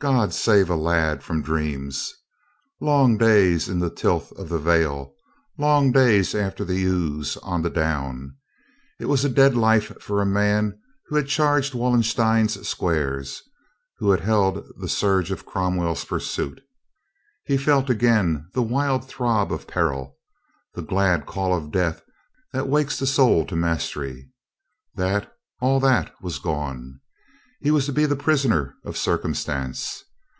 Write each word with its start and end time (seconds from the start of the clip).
God 0.00 0.32
save 0.32 0.70
a 0.70 0.76
lad 0.76 1.24
from 1.24 1.42
dreams! 1.42 2.14
Long 2.80 3.18
days 3.18 3.68
in 3.68 3.80
the 3.80 3.90
tilth 3.90 4.30
of 4.38 4.48
the 4.48 4.60
vale, 4.60 5.12
long 5.58 5.90
days 5.90 6.36
after 6.36 6.64
the 6.64 6.76
ewes 6.78 7.36
on 7.38 7.62
the 7.62 7.68
down, 7.68 8.36
it 9.00 9.06
was 9.06 9.24
a 9.24 9.28
dead 9.28 9.56
life 9.56 9.88
for 10.00 10.22
a 10.22 10.24
man 10.24 10.78
who 11.08 11.16
had 11.16 11.26
charged 11.26 11.74
Wallenstein's 11.74 12.64
squares, 12.68 13.42
who 13.96 14.12
had 14.12 14.20
held 14.20 14.64
the 14.78 14.88
surge 14.88 15.32
of 15.32 15.44
Cromwell's 15.44 16.04
pursuit. 16.04 16.60
He 17.46 17.56
felt 17.56 17.90
again 17.90 18.48
the 18.54 18.62
wild 18.62 19.04
throb 19.08 19.50
of 19.52 19.66
peril, 19.66 20.16
the 20.74 20.82
glad 20.82 21.26
call 21.26 21.52
of 21.52 21.72
death 21.72 22.02
that 22.52 22.68
wakes 22.68 23.00
the 23.00 23.06
soul 23.08 23.44
to 23.46 23.56
mastery. 23.56 24.30
That, 24.94 25.32
all 25.60 25.80
that 25.80 26.14
was 26.22 26.38
gone. 26.38 27.00
He 27.60 27.72
was 27.72 27.86
to 27.86 27.92
be 27.92 28.06
the 28.06 28.14
prisoner 28.14 28.76
of 28.84 28.96
circum 28.96 29.34
stance. 29.34 30.04